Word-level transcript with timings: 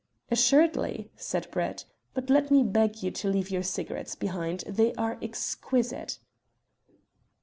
"Assuredly," 0.31 1.11
said 1.15 1.47
Brett; 1.51 1.85
"but 2.15 2.31
let 2.31 2.49
me 2.49 2.63
beg 2.63 3.03
you 3.03 3.11
to 3.11 3.29
leave 3.29 3.51
your 3.51 3.61
cigarettes 3.61 4.15
behind. 4.15 4.61
They 4.61 4.95
are 4.95 5.19
exquisite." 5.21 6.17